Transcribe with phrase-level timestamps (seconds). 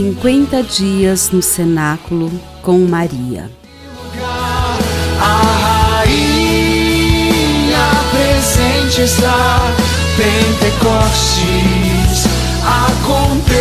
[0.00, 2.30] 50 dias no cenáculo
[2.62, 3.50] com Maria.
[5.20, 7.36] A rainha
[8.10, 9.58] presente está,
[10.16, 11.44] Pentecostes
[12.64, 13.60] acontecerá.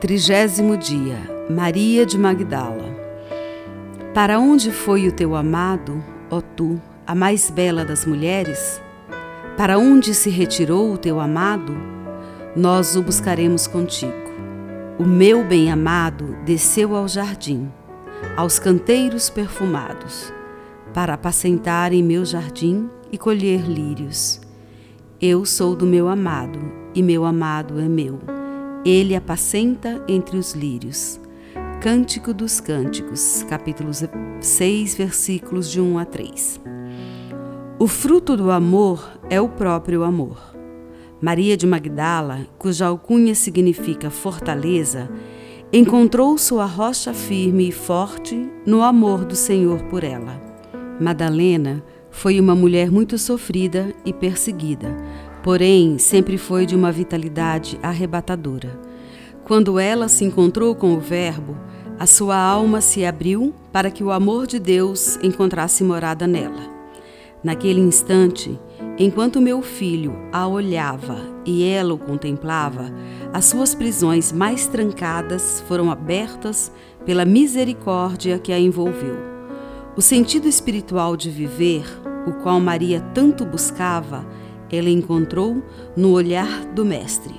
[0.00, 2.98] Trigésimo dia, Maria de Magdala.
[4.12, 8.82] Para onde foi o teu amado, ó tu, a mais bela das mulheres?
[9.60, 11.76] Para onde se retirou o teu amado?
[12.56, 14.14] Nós o buscaremos contigo.
[14.98, 17.70] O meu bem-amado desceu ao jardim,
[18.38, 20.32] aos canteiros perfumados,
[20.94, 24.40] para apacentar em meu jardim e colher lírios.
[25.20, 26.58] Eu sou do meu amado,
[26.94, 28.18] e meu amado é meu.
[28.82, 31.20] Ele apacenta entre os lírios.
[31.82, 33.90] Cântico dos Cânticos, capítulo
[34.40, 36.60] 6, versículos de 1 a 3.
[37.82, 40.36] O fruto do amor é o próprio amor.
[41.18, 45.08] Maria de Magdala, cuja alcunha significa fortaleza,
[45.72, 50.38] encontrou sua rocha firme e forte no amor do Senhor por ela.
[51.00, 54.94] Madalena foi uma mulher muito sofrida e perseguida,
[55.42, 58.78] porém sempre foi de uma vitalidade arrebatadora.
[59.42, 61.56] Quando ela se encontrou com o Verbo,
[61.98, 66.79] a sua alma se abriu para que o amor de Deus encontrasse morada nela.
[67.42, 68.58] Naquele instante,
[68.98, 72.92] enquanto meu filho a olhava e ela o contemplava,
[73.32, 76.70] as suas prisões mais trancadas foram abertas
[77.06, 79.16] pela misericórdia que a envolveu.
[79.96, 81.84] O sentido espiritual de viver,
[82.26, 84.26] o qual Maria tanto buscava,
[84.70, 85.62] ela encontrou
[85.96, 87.34] no olhar do Mestre.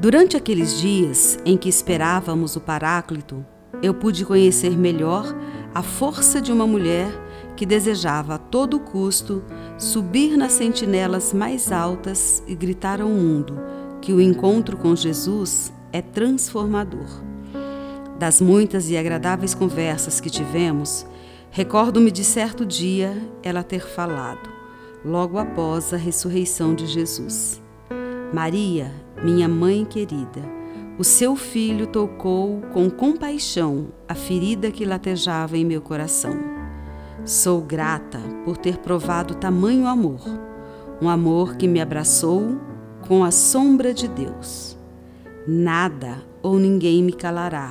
[0.00, 3.44] Durante aqueles dias em que esperávamos o Paráclito,
[3.82, 5.36] eu pude conhecer melhor
[5.74, 7.12] a força de uma mulher
[7.56, 9.42] que desejava a todo custo
[9.78, 13.60] subir nas sentinelas mais altas e gritar ao mundo
[14.00, 17.22] que o encontro com Jesus é transformador.
[18.18, 21.06] Das muitas e agradáveis conversas que tivemos,
[21.50, 24.48] recordo-me de certo dia ela ter falado,
[25.04, 27.60] logo após a ressurreição de Jesus.
[28.32, 28.92] Maria,
[29.22, 30.42] minha mãe querida,
[30.98, 36.61] o seu filho tocou com compaixão a ferida que latejava em meu coração.
[37.24, 40.22] Sou grata por ter provado tamanho amor,
[41.00, 42.58] um amor que me abraçou
[43.06, 44.76] com a sombra de Deus.
[45.46, 47.70] Nada ou ninguém me calará,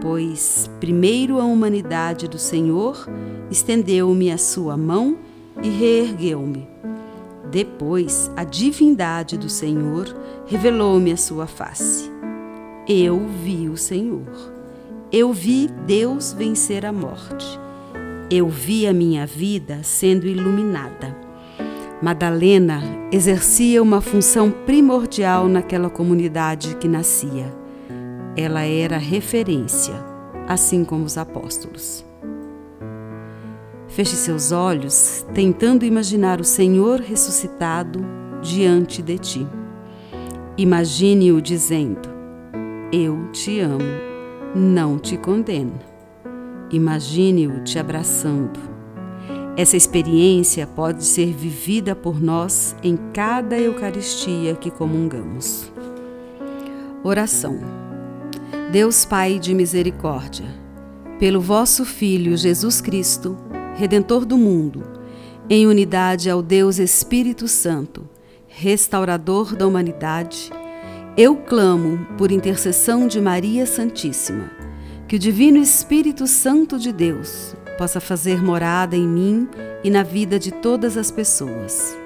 [0.00, 3.06] pois primeiro a humanidade do Senhor
[3.50, 5.18] estendeu-me a sua mão
[5.62, 6.66] e reergueu-me.
[7.50, 12.10] Depois a divindade do Senhor revelou-me a sua face.
[12.88, 14.54] Eu vi o Senhor.
[15.12, 17.60] Eu vi Deus vencer a morte
[18.30, 21.16] eu vi a minha vida sendo iluminada.
[22.00, 22.80] Madalena
[23.10, 27.52] exercia uma função primordial naquela comunidade que nascia.
[28.36, 29.94] Ela era referência,
[30.46, 32.04] assim como os apóstolos.
[33.88, 38.00] Feche seus olhos, tentando imaginar o Senhor ressuscitado
[38.40, 39.46] diante de ti.
[40.56, 42.08] Imagine-o dizendo:
[42.92, 43.82] Eu te amo,
[44.54, 45.89] não te condeno.
[46.72, 48.60] Imagine-o te abraçando.
[49.56, 55.70] Essa experiência pode ser vivida por nós em cada Eucaristia que comungamos.
[57.02, 57.58] Oração.
[58.70, 60.46] Deus Pai de misericórdia,
[61.18, 63.36] pelo vosso Filho Jesus Cristo,
[63.74, 64.84] Redentor do mundo,
[65.48, 68.08] em unidade ao Deus Espírito Santo,
[68.46, 70.52] restaurador da humanidade,
[71.16, 74.69] eu clamo por intercessão de Maria Santíssima
[75.10, 79.48] que o Divino Espírito Santo de Deus possa fazer morada em mim
[79.82, 81.98] e na vida de todas as pessoas.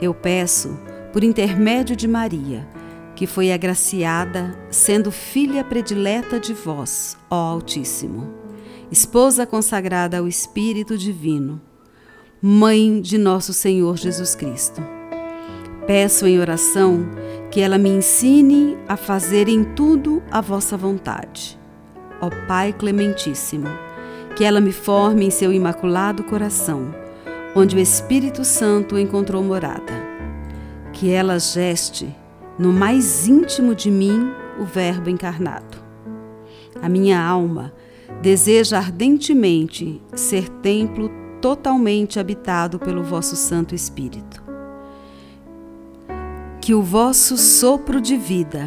[0.00, 0.78] Eu peço,
[1.12, 2.68] por intermédio de Maria,
[3.16, 8.32] que foi agraciada, sendo filha predileta de vós, ó Altíssimo,
[8.92, 11.60] esposa consagrada ao Espírito Divino,
[12.40, 14.80] mãe de nosso Senhor Jesus Cristo.
[15.84, 17.10] Peço em oração
[17.50, 21.58] que ela me ensine a fazer em tudo a vossa vontade
[22.20, 23.68] ó Pai Clementíssimo,
[24.36, 26.94] que ela me forme em seu imaculado coração,
[27.54, 29.92] onde o Espírito Santo encontrou morada.
[30.92, 32.14] Que ela geste
[32.58, 34.30] no mais íntimo de mim
[34.60, 35.78] o Verbo encarnado.
[36.82, 37.72] A minha alma
[38.20, 44.42] deseja ardentemente ser templo totalmente habitado pelo vosso Santo Espírito.
[46.60, 48.66] Que o vosso sopro de vida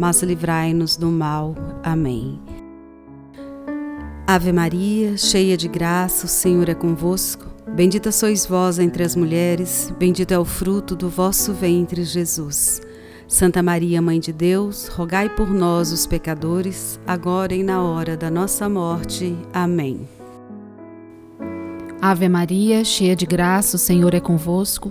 [0.00, 1.54] mas livrai-nos do mal.
[1.82, 2.40] Amém.
[4.26, 7.44] Ave Maria, cheia de graça, o Senhor é convosco.
[7.76, 12.80] Bendita sois vós entre as mulheres, bendito é o fruto do vosso ventre, Jesus.
[13.28, 18.30] Santa Maria, Mãe de Deus, rogai por nós, os pecadores, agora e na hora da
[18.30, 19.36] nossa morte.
[19.52, 20.08] Amém.
[22.00, 24.90] Ave Maria, cheia de graça, o Senhor é convosco.